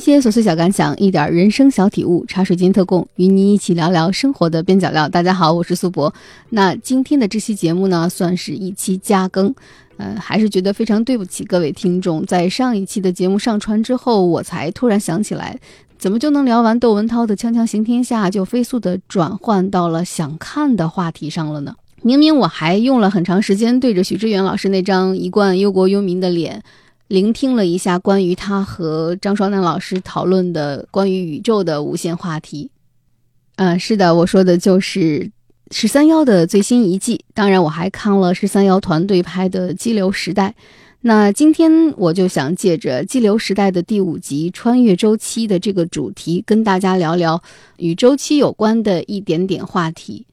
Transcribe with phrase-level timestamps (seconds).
[0.00, 5.06] 一些琐碎小感想，一点人生小体悟，茶水间特供，与你一起聊聊生活的边角料。
[5.06, 6.10] 大家好，我是苏博。
[6.48, 9.54] 那今天的这期节目呢，算是一期加更，
[9.98, 12.24] 呃，还是觉得非常对不起各位听众。
[12.24, 15.58] 在上一期的节目上传之后，我才突然想起来，
[15.98, 21.74] 怎么就能聊完窦文涛的《锵锵行天下》，就飞速的转换到了想看的话题上了呢？
[22.00, 26.62] 明明我还用了很长时间对着许知远老师那张一贯忧国忧民的脸。
[27.10, 32.70] 聆听了一下关于他和张双楠老师讨论的关于宇宙的无限话题，
[33.56, 35.28] 嗯，是的，我说的就是
[35.72, 37.24] 十三幺的最新一季。
[37.34, 40.54] 当然，我还看了十三幺团队拍的《激流时代》。
[41.00, 47.42] 那今天我就想借着《激流时代》的第五集“穿越周期”的这个主题，跟大家聊聊
[47.78, 50.26] 与周期有关的一点点话题。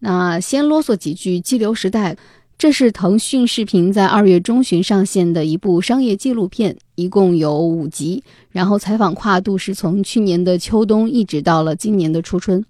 [0.00, 2.14] 那先啰嗦几句，《激流时代》。
[2.56, 12.64] 这是腾讯视频在二月中旬上线的一部商业纪录片，一共有五集，然后采访跨度是从去年的秋冬一直到了今年的初春。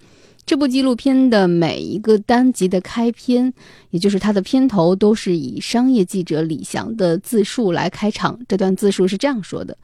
[0.46, 3.52] 这部纪录片的每一个单集的开篇，
[3.90, 8.38] 也就是它的片头，都是以商业记者李翔的自述来开场。
[8.48, 9.76] 这段自述是这样说的：“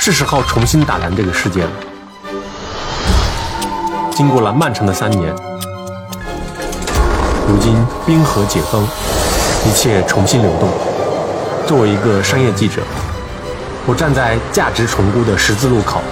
[0.00, 1.70] 是时候重新打量这个世界了。
[4.12, 5.34] 经过了漫长的三年。”
[7.48, 8.86] 如今冰河解封，
[9.66, 10.68] 一切重新流动。
[11.66, 12.82] 作为一个商业记者，
[13.86, 16.02] 我站在价值重估的十字路口，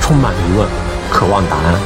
[0.00, 0.66] 充满疑问，
[1.08, 1.80] 渴望答案。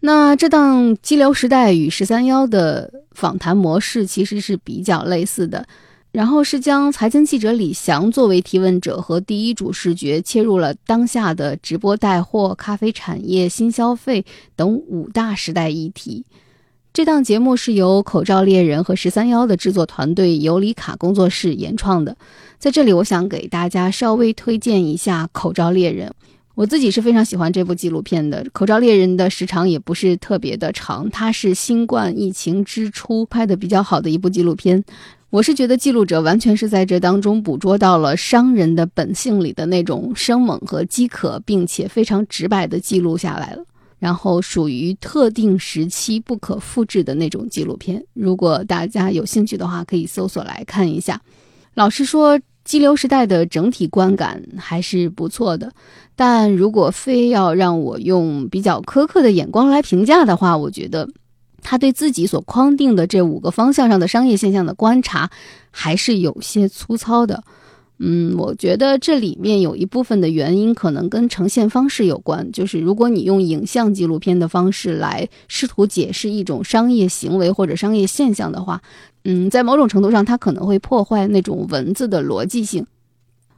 [0.00, 5.64] 那这档《激流时代》与十三幺的访谈模式其实是比较类似的。
[6.16, 14.24] 然后是将财经记者李翔作为提问者和第一主视觉，切入了当下的直播带货、咖啡产业、新消费
[14.56, 16.24] 等五大时代议题。
[16.94, 22.16] 这档节目是由口罩猎人和十三幺的制作团队尤里卡工作室原创的。
[22.58, 26.10] 在这里，我想给大家稍微推荐一下口罩猎人。
[26.54, 28.42] 我自己是非常喜欢这部纪录片的。
[28.54, 34.82] 口罩猎人的时长也不是特别的长，它是新冠疫情之初拍的比较好的一部纪录片。
[35.36, 43.62] 我是觉得记录者完全是在这当中捕捉到了商人的本性里的那种生猛和饥渴，并且非常直白的记录下来了。
[43.98, 48.02] 然后属于特定时期不可复制的那种纪录片。
[48.14, 51.20] 如果大家有兴趣的话，可以搜索来看一下。
[51.74, 55.70] 老实说，《激流时代》的整体观感还是不错的，
[56.14, 61.06] 但如果非要让我用比较苛刻的眼光来评价的话，我觉得。
[61.68, 65.28] 他对自己所框定的这五个方向上的商业现象的观察，
[65.72, 67.42] 还是有些粗糙的。
[67.98, 72.52] 嗯，我觉得这里面有一部分的原因可能跟呈现方式有关。
[72.52, 78.80] 就是如果你用影像纪录片的方式来试图解释一种商业行为或者商业现象的话，
[79.24, 82.86] 嗯，在某种程度上，它可能会破坏那种文字的逻辑性。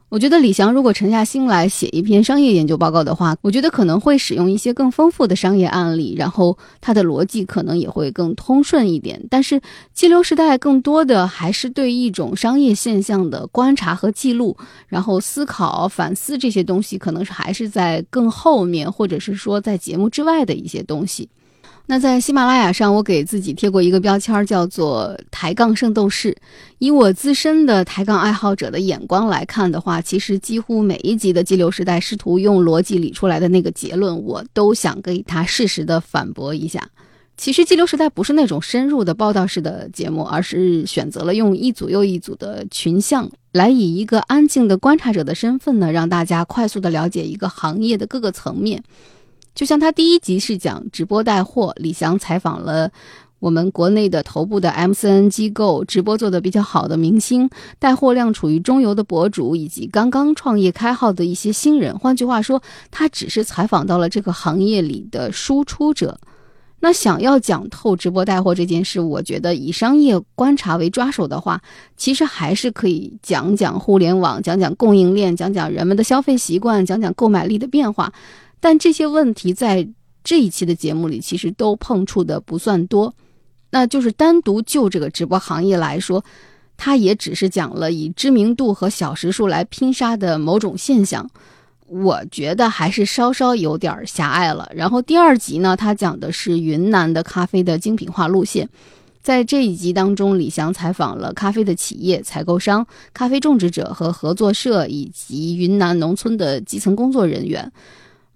[0.09, 9.23] 我觉得李翔如果沉下心来写一篇商业研究报告的话，我觉得可能会使用一些更丰富的商业案例，然后他的逻辑可能也会更通顺一点。
[9.29, 9.61] 但是
[9.93, 21.29] 激流时代更多的还是对一种商业现象的观察和记录，然后思考、反思这些东西，可能是还是在更后面，或者是说在节目之外的一些东西。
[21.91, 26.37] 那在喜马拉雅上，我给自己贴过一个标签，叫做“抬杠圣斗士”。
[26.77, 36.87] 以我自身的抬杠爱好者的眼光来看的话，其实几乎每一集的《激流时代》试图用逻辑理出来的那个结论，我都想给他适时的反驳一下。
[37.37, 48.83] 其实《激流时代》不是那种深入的报道式的节目，而是选择了用一组又一组的群像，来以一个安静的观察者的身份呢，让大家快速的了解一个行业的各个层面。
[49.55, 52.89] 就像他第一集是讲直播带货，李翔采访了
[53.39, 61.97] 我们国内的头部的 MCN 机构，直播做的比较好的明星，带货量处于中游的博主，以及刚刚创业开号的一些新人。
[61.97, 66.19] 换句话说，他只是采访到了这个行业里的输出者。
[66.81, 71.61] 那想要讲透直播带货这件事，我觉得以商业观察为抓手的话，
[71.97, 78.13] 其实还是可以讲讲互联网，讲讲供应链，讲讲人们的消费习惯，讲讲购买力的变化。
[78.59, 79.87] 但这些问题在
[80.23, 83.13] 这一期的节目里其实都碰触的不算多，
[83.71, 86.23] 那就是单独就这个直播行业来说，
[86.75, 91.29] 它也只是讲了以知名度和小时数来拼杀的某种现象，
[91.87, 94.69] 我觉得还是稍稍有点狭隘了。
[94.75, 98.67] 然后第二集呢，他讲的是云南的咖啡的精品化路线，
[99.21, 107.71] 在这一集当中，李翔采访了咖啡的企业、采购商、咖啡种植者和合作社，以及云南农村的基层工作人员。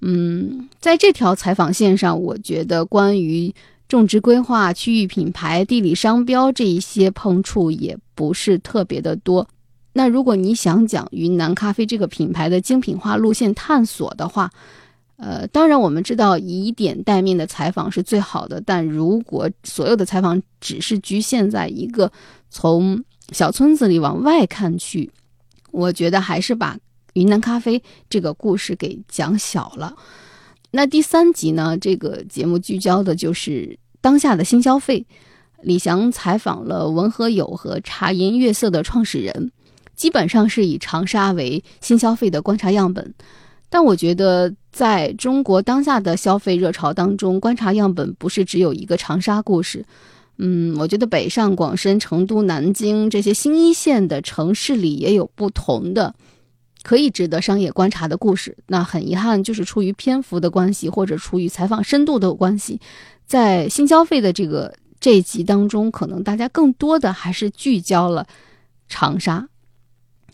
[0.05, 3.53] 嗯，在这条采访线上，我觉得关于
[3.88, 9.47] 种植规划、区域品牌、地理商标这一些碰触也不是特别的多。
[9.94, 14.50] 那如果你想讲云南咖啡这个品牌的精品化路线探索的话，
[15.15, 22.11] 呃，当然我们知道以点带面的采访是最好的，但如果所有的采访只是局限在一个
[22.50, 23.01] 从
[23.31, 25.09] 小村子里往外看去，
[25.71, 26.77] 我觉得还是把
[27.13, 29.95] 云南咖啡这个故事给讲小了。
[30.71, 31.77] 那第三集呢？
[31.77, 35.06] 这个节目聚焦的就是当下的新消费。
[35.62, 39.51] 李翔采访了文和友和茶颜悦色的创始人，
[39.95, 43.13] 基本上是以长沙为新消费的观察样本。
[43.69, 49.86] 但我觉得，在中国当下的消费热潮当中，观察样本不是只有一个长沙故事。
[50.38, 56.13] 嗯，我觉得北上广深、成都、南京这些新一线的城市里也有不同的。
[56.83, 62.80] 可以值得商业观察的故事，那很遗憾，就是出于篇幅的关系，或者出于采访深度的关系，
[63.25, 68.27] 在新消费的这个这一集当中，可能大家更多的还是聚焦了
[68.88, 69.47] 长沙。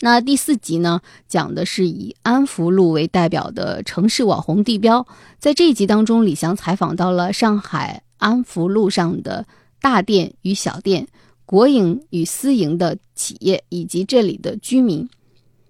[0.02, 5.06] 那第四集呢，讲的是以安福路为代表的城市网红地标。
[5.40, 9.46] 在这一集当中，李翔采访到了上海安福路上的
[9.82, 11.06] 大店与小店、
[11.46, 15.08] 国营与私营的企业以及这里的居民。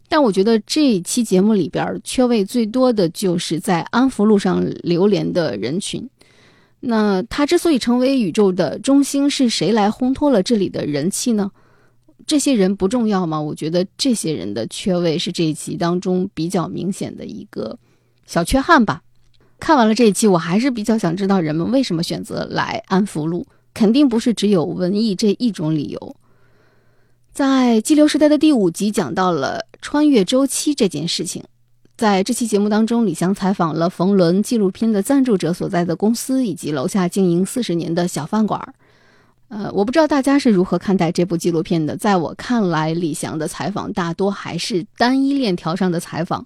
[0.10, 6.10] 但我觉得这一期节目里边缺位最多的就是在安福路上流连的人群。
[6.82, 11.52] 那他之所以成为宇宙的中心，是谁来烘托了这里的人气呢？
[12.26, 13.42] 这些人不重要吗？
[13.42, 17.78] 我觉得这些人的缺位是这一期当中比较明显的一个
[18.26, 19.02] 小缺憾吧。
[19.60, 26.16] 看完了这一期，我还是比较想知道人们为什么选择来安福路，肯定不是只有文艺这一种理由。
[27.34, 31.44] 在激流时代的第五集讲到了穿越周期这件事情，
[31.96, 38.74] 在这期节目当中，李翔采访了冯仑纪录片的赞助者所在的公司以及楼下经营四十年的小饭馆。
[39.48, 41.96] 呃，我不知道大家是如何看待这部纪录片的。
[41.98, 46.46] 在我看来，李翔的采访大多还是单一链条上的采访，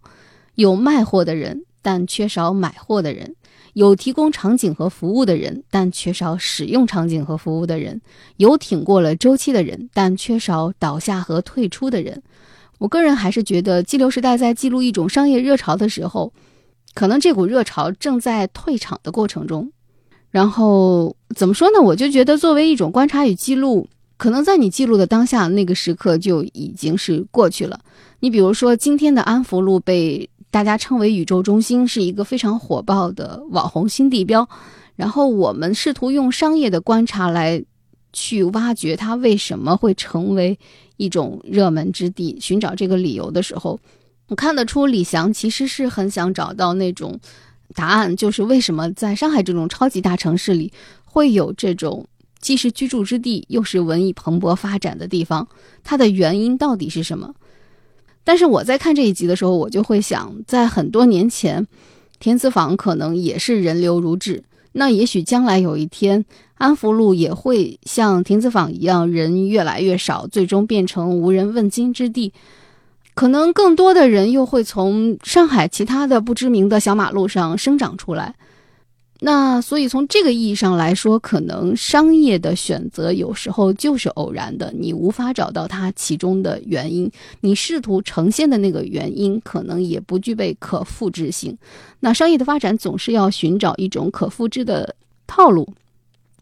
[0.56, 3.36] 有卖货的人，但缺少买货的人。
[3.74, 7.98] 有提供场景和服务的人，但缺少使用场景和服务的人；
[8.38, 12.22] 有挺过了周期的人，但缺少倒下和退出的人。
[12.78, 16.32] 我个人还是觉得，激流时代在记录一种商业热潮的时候，
[16.94, 19.72] 可能这股热潮正在退场的过程中。
[20.30, 21.82] 然后怎么说呢？
[21.82, 23.88] 我就觉得，作为一种观察与记录，
[24.18, 27.80] 可能在你记录的当下那个时刻就已经是过去了。
[28.20, 30.30] 你比如说，今天的安福路被。
[30.54, 34.48] 大家称为宇宙中心是一个非常火爆的网红新地标，
[34.96, 37.66] 然后我们试图用商业的观察来
[38.14, 40.60] 去挖掘它为什么会成为
[40.98, 43.80] 一种热门之地，寻找这个理由的时候，
[44.28, 47.20] 我看得出李翔其实是很想找到那种
[47.74, 50.72] 答案，就是为什么在上海这种超级大城市里
[51.04, 52.06] 会有这种
[52.40, 55.48] 既是居住之地又是文艺蓬勃发展的地方，
[55.84, 57.34] 它的原因到底是什么？
[58.24, 61.68] 但是我在看这一集的时候，我就会想，在很多年前，
[62.20, 64.44] 田子坊可能也是人流如织。
[64.74, 66.26] 那也许将来有一天，
[66.56, 72.34] 安福路也会像田子坊一样，人越来越少，最终变成无人问津之地。
[73.14, 78.34] 可能更多的人又会从上海其他的不知名的小马路上生长出来。
[79.26, 91.58] 那所以从这个意义上来说，可能商业的选择有时候就是偶然的，你无法找到它其中的原因，你试图呈现的那个原因可能也不具备可复制性。
[92.02, 94.94] 那商业的发展总是要寻找一种可复制的
[95.26, 95.74] 套路。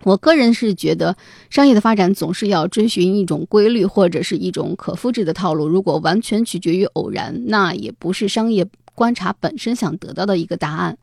[0.01, 1.15] 我个人是觉得，
[1.51, 5.67] 商业的发展总是要追寻一种规律或者是一种可复制的套路。
[5.67, 10.97] 如果完全取决于偶然，那也不是商业观察本身想得到的一个答案。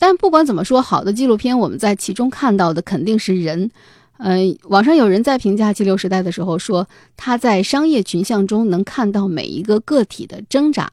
[0.00, 3.70] 但不管怎么说，好的纪录片我们在其中看到的肯定是人。
[4.16, 6.88] 嗯，网上有人在评价《激流时代》的时候说，
[7.18, 10.90] 他在商业群像中能看到每一个个体的挣扎。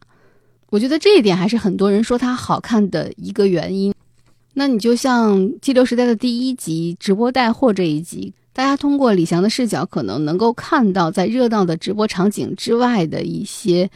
[0.70, 3.94] 我觉得这一点还是很多人说它好看的一个原因。
[4.54, 13.90] 那你就像《激流时代》的第一集直播带货这一集，大家通过李翔的视角，可能能够看到在热闹的直播场景之外的一些，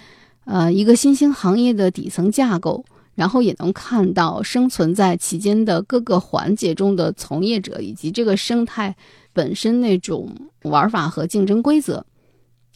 [0.45, 2.85] 呃，一个新兴行业的底层架构。
[3.15, 8.95] 然后也能看到生存在其间的各个环节中的从业者，以及这个生态
[9.33, 12.05] 本身那种玩法和竞争规则。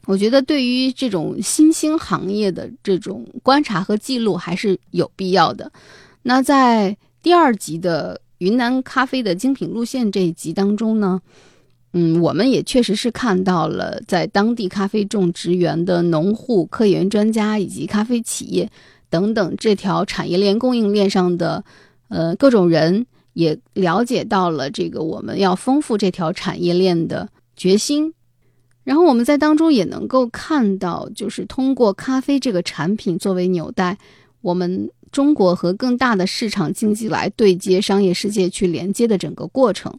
[0.06, 5.72] 我觉得对于这种新兴行业的这种观察和记录还是有必要的。
[6.22, 11.20] 那在第二集的云南咖啡的精品路线这一集当中呢，
[11.94, 18.70] 嗯，我们也确实是看到了在当地咖啡种植园的农户、科研专家以及咖啡企业。
[19.09, 21.63] 等等，这条产业链供应链上的，
[22.09, 28.13] 呃，各种人也了解到了这个我们要丰富这条产业链的决心。
[28.83, 33.97] 然后我们在当中也能够看到，就是通过咖啡这个产品作为纽带，
[34.41, 39.97] 我们中国和更大的市场经济来对接商业世界去连接的整个过程，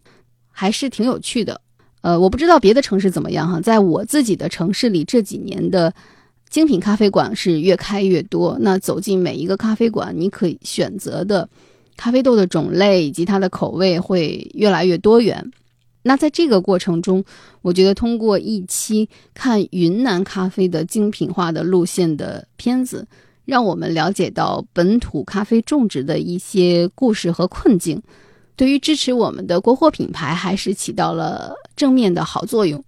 [0.53, 1.61] 还是挺有趣的。
[2.03, 5.93] 呃，我不知道别的城市怎么样哈，在我自己的城市里，这几年的
[6.49, 8.57] 精品咖啡馆是越开越多。
[8.61, 11.49] 那走进每一个咖啡馆，你可以选择的
[11.97, 15.51] 咖啡豆的种类以及它的口味会越来越多元。
[16.03, 17.25] 那在这个过程中，
[17.63, 23.05] 我觉得通过一期看云南咖啡的精品化的路线的片子，
[23.45, 28.01] 让我们了解到本土咖啡种植的一些故事和困境，
[28.55, 32.85] 对于支持我们的国货品牌还是起到了正面的好作用。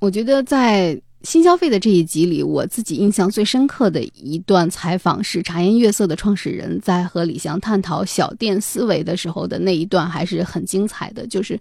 [0.00, 11.58] 我觉得在新消费的这一集里，我自己印象最深刻的一段采访是茶颜悦色的创始人在和李翔探讨小店思维的时候的那一段，还是很精彩的，就是。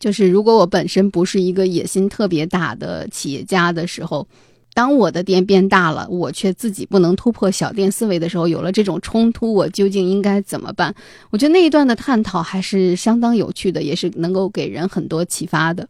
[0.00, 4.28] 就是如果我本身不是一个野心特别大的企业家的时候，
[4.72, 10.94] 当我的店变大了，我却自己不能突破小店思维的时候，有了这种冲突，我究竟应该怎么办？
[11.30, 15.88] 我觉得那一段的探讨还是相当有趣的，也是能够给人很多启发的。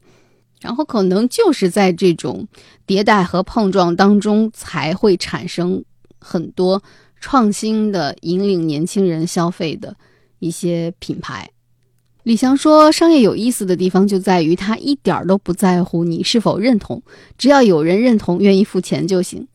[0.61, 2.47] 然后可能就是在这种
[2.87, 5.85] 迭代和碰撞当中，才会产生
[6.19, 6.83] 很多
[7.21, 9.97] 创新的引领年轻人消费的
[10.39, 11.51] 一些品牌。
[12.25, 17.03] 李翔说：“商业有意思的地方就在于，他一点儿都不在乎你是否认同，
[17.39, 19.47] 只要有人认同，愿意付钱就行。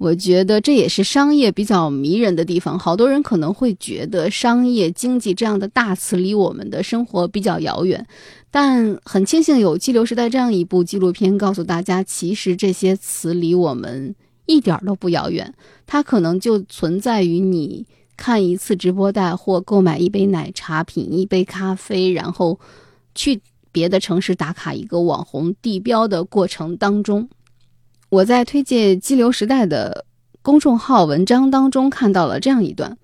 [0.00, 2.78] 我觉得这也是商业比较迷人的地方。
[2.78, 8.06] 好多人可能会觉得商业经济这样的大词离我们的生活比较遥远，
[8.50, 14.14] 但很庆幸有《激流时代》这样一部纪录片，告诉大家，其实这些词离我们
[14.46, 15.52] 一点都不遥远。
[15.86, 22.60] 它可能就存在于你。”看一次直播带货，购买一杯奶茶，品一杯咖啡，然后
[23.14, 23.40] 去
[23.72, 27.30] 别的城市打卡一个网红地标的过程当中，
[28.10, 30.04] 我在推荐《激流时代》的
[30.42, 32.98] 公众号文章当中看到了这样一段。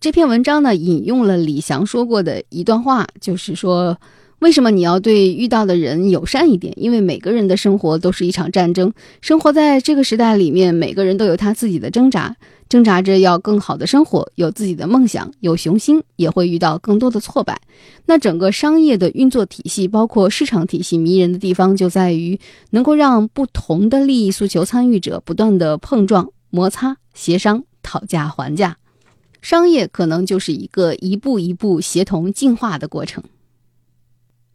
[0.00, 3.96] 这篇文章呢，引用了李翔说过的一段话，就是说，
[4.40, 6.74] 为什么你要对遇到的人友善一点？
[6.76, 12.34] 因为每个人的生活都是一场战争，生活在这个时代里面，每个人都有他自己的挣扎。
[12.68, 17.60] 挣扎着要更好的生活，有自己的梦想，有雄心，也会遇到更多的挫败。
[18.06, 22.38] 那整个商业的运作体系，包括市场体系，迷人的地方就在于
[22.70, 28.76] 能够让不同的利益诉求参与者不断的碰撞、摩擦、协商、讨价还价。
[29.40, 33.24] 商业可能就是一个一步一步协同进化的过程。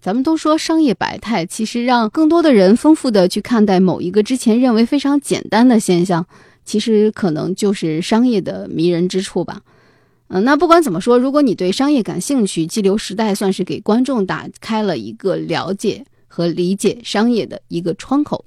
[0.01, 6.27] 咱们都说商业百态，其实让更多的人丰富的去看待某一个之前认为非常简单的现象。
[6.65, 9.61] 其实可能就是商业的迷人之处吧，
[10.27, 18.45] 嗯，那不管怎么说，如果你对商业感兴趣，激流时代算是给观众打开了一个了解和理解商业的一个窗口。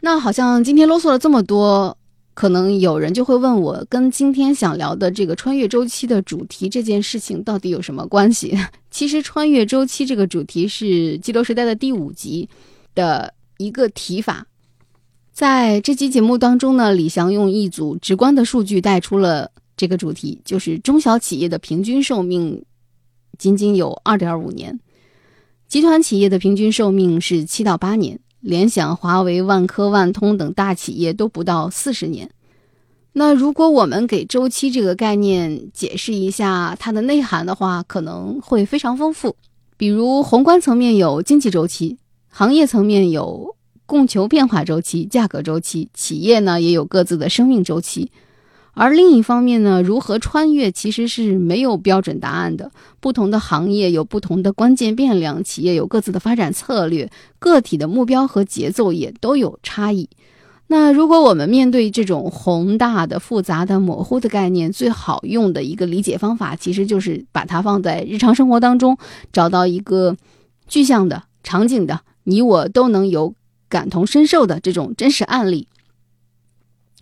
[0.00, 1.96] 那好像今天啰嗦了这么多，
[2.34, 8.58] 可能有人就会问我，跟今天想聊的这个穿越周期的主题这件事情到底有什么关系？
[8.90, 12.48] 其实穿越周期这个主题是激流时代的第五集
[12.94, 14.46] 的一个提法。
[15.34, 22.64] 在这期节目当中呢，李翔用一组直观的数据带出了这个主题，就是中小企业的平均寿命
[23.36, 24.78] 仅仅有二点五年，
[25.66, 32.30] 集团企业的平均寿命是七到八年，联想、华为、万科、万通等大企业都不到四十年。
[33.14, 39.34] 那如果我们给周期这个概念解释一下它的内涵的话，可能会非常丰富。
[39.76, 41.98] 比如宏观层面有经济周期，
[42.28, 43.56] 行业层面有。
[43.86, 48.10] 供求变化周期、价格周期，企业呢也有各自的生命周期。
[48.76, 52.72] 而另一方面呢，如何穿越其实是没有标准答案的。
[52.98, 60.08] 不同的行业有不同的关键变量，企业有各自的发展策略，个体的目标和节奏也都有差异。
[60.66, 68.98] 那如果我们面对这种宏大的、复杂的、模糊的概念，最好用的一个理解方法，其实就是把它放在日常生活当中，
[69.32, 70.16] 找到一个
[70.66, 73.34] 具象的场景的，你我都能有。
[73.74, 75.66] 感同身受的这种真实案例，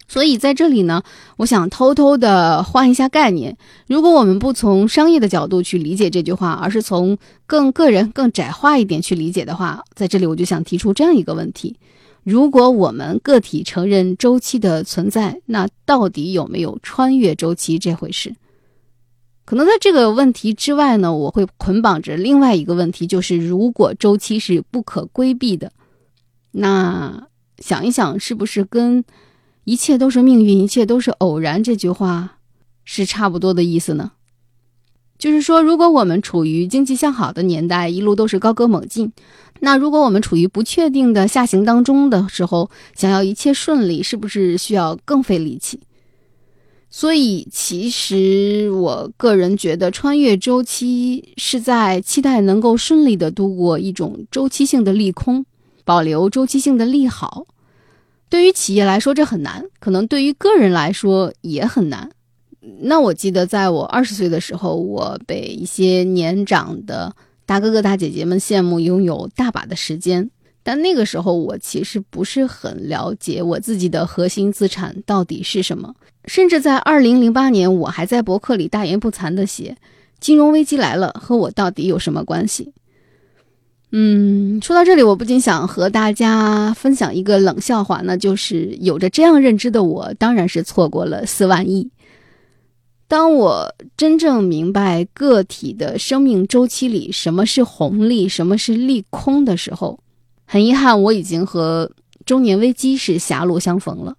[0.08, 1.02] 所以在这里呢，
[1.36, 3.58] 我想偷偷的换一下概念。
[3.86, 11.76] 如果我们不从商业的角度去理解这句话，而是从更个人、更窄化一点去理解的话，在这里我就想提出这样一个问题：
[12.24, 18.34] 如果我们个体承认周期的存在，那到底有没有穿越周期这回事？
[19.44, 25.70] 可能在这个问题之外呢，我会捆绑着另外一个问题，就是如果周期是不可规避的。
[26.52, 27.26] 那
[27.58, 29.04] 想一想，是不是跟
[29.64, 32.38] “一切都是命运，一切都是偶然”这句话
[32.84, 34.12] 是差不多的意思呢？
[35.18, 39.12] 就是说，如果我们处于经济向好的年代，一路都是高歌猛进，
[39.60, 45.78] 那如果我们处于不确定的下行当中的时候，想要一切顺利，是不是需要更费力气？
[46.90, 55.46] 所以，其实我个人觉得，穿越周期是在期待能够顺利的度过一种周期性的利空，
[55.84, 57.46] 保留周期性的利好。
[58.28, 62.10] 对于企业来说，这很难；可能对于个人来说也很难。
[62.80, 70.30] 那我记得，在我二十岁的时候，我被一些年长的大哥哥大姐姐们羡慕，拥有大把的时间。
[70.62, 75.92] 但那个时候，我其实不是很了解我自己的核心资产到底是什么。
[76.26, 79.76] 甚至在二零零八年，我还在博客里大言不惭的写
[80.20, 82.72] ：“金融危机来了，和我到底有什么关系？”
[83.94, 91.90] 嗯，说到这里，我不禁想和大家分享一个冷笑话，那就是有着这样认知的我，当然是错过了四万亿。
[93.06, 100.00] 当我真正明白个体的生命周期里什么是红利，什么是利空的时候，
[100.46, 101.92] 很遗憾，我已经和
[102.24, 104.16] 中年危机是狭路相逢了。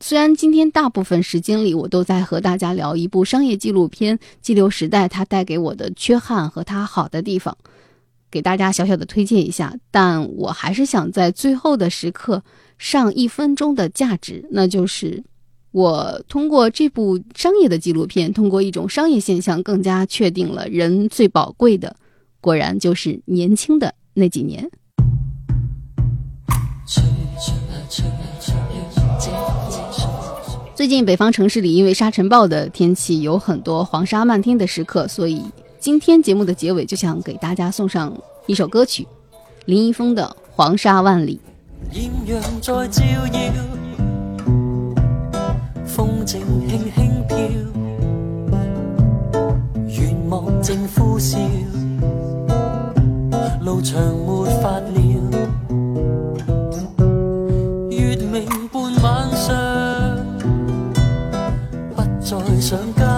[0.00, 7.56] 虽然今天大部分时间里，我都在和大家聊一部商业纪录片《激流时代》，它带给我的缺憾和它好的地方，
[8.32, 9.76] 给大家小小的推荐一下。
[9.92, 12.42] 但我还是想在最后的时刻
[12.78, 15.22] 上一分钟的价值，那就是
[15.70, 21.94] 我通过这部商业的纪录片，通过一种商业现象，更加确定了人最宝贵的，
[22.40, 24.68] 果然就是年轻的那几年。
[30.74, 35.40] 最近北方城市里因为沙尘暴的天气，有很多黄沙漫天的时刻，所以
[35.82, 39.04] 今天节目的结尾就想给大家送上一首歌曲，
[39.64, 41.40] 林一峰的《黄沙万里》。
[41.98, 43.52] 艳阳在照耀，
[45.84, 47.36] 风正轻轻飘，
[49.88, 51.36] 愿望正呼啸，
[53.64, 55.02] 路长没法了。
[62.22, 63.11] 上家乡，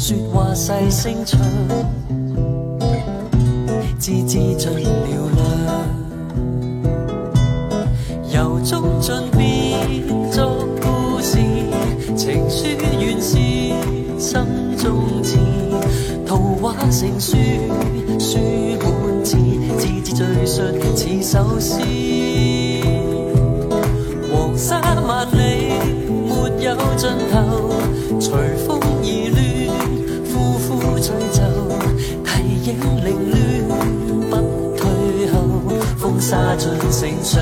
[0.00, 1.40] 说话细声唱，
[3.98, 5.42] 字字尽了亮。
[8.32, 11.38] 由衷进变作故事，
[12.16, 12.64] 情书
[13.00, 13.36] 原是
[14.20, 14.40] 心
[14.76, 15.36] 中字，
[16.24, 17.36] 图画成书，
[18.20, 18.38] 书
[18.80, 19.36] 满字，
[19.78, 20.62] 字字叙述
[20.94, 21.74] 似首诗。
[24.32, 25.36] 黄沙万里
[26.28, 26.32] 没。
[26.60, 27.38] 有尽头，
[28.20, 28.32] 随
[28.66, 28.77] 风，
[31.08, 31.40] 呼呼吹奏，
[32.22, 32.30] 提
[32.64, 33.08] 影凌
[33.66, 33.72] 乱，
[34.28, 34.82] 不退
[35.32, 35.36] 后，
[35.96, 37.38] 风沙尽承受。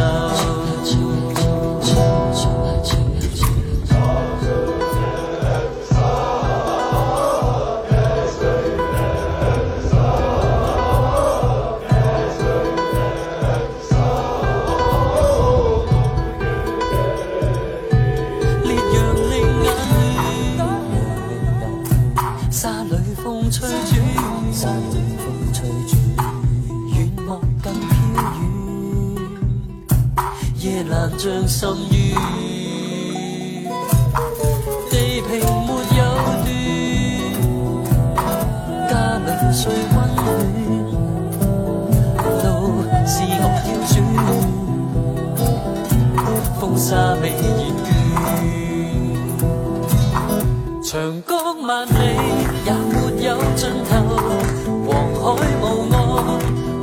[46.79, 47.39] 沙未厌
[47.83, 47.89] 倦，
[50.85, 50.93] 长
[51.27, 51.33] 江
[51.67, 51.91] 万里
[52.65, 53.93] 也没有尽头，
[54.87, 55.25] 黄海
[55.61, 55.97] 无岸，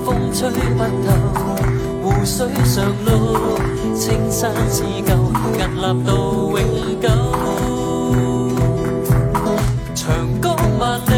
[0.04, 1.73] 风吹不透。
[2.04, 3.58] 湖水上路，
[3.96, 5.16] 青山似旧，
[5.54, 6.12] 屹立到
[6.52, 6.60] 永
[7.00, 7.08] 久。
[9.96, 10.04] 长
[10.42, 10.46] 江
[10.78, 11.12] 万里，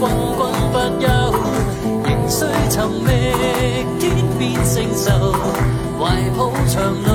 [0.00, 0.02] 滚
[0.36, 0.40] 滚
[0.72, 1.06] 不休，
[2.02, 2.36] 仍需
[2.68, 2.74] 寻
[3.06, 3.08] 觅，
[4.00, 4.02] 天
[4.40, 5.08] 边星宿。
[6.00, 6.00] 怀
[6.36, 7.11] 抱长路，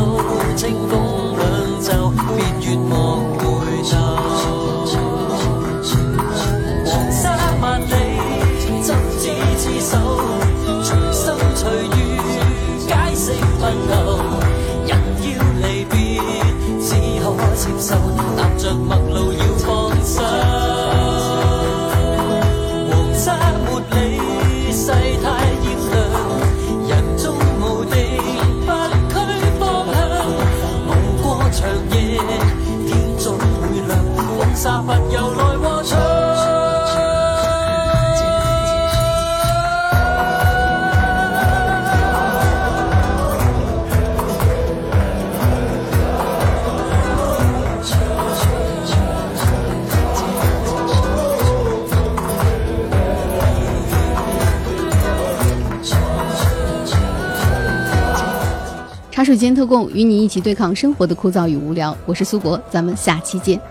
[59.37, 61.95] 时间特供，与你一起对抗生活的枯燥与无聊。
[62.07, 63.61] 我是苏博，咱们下期见。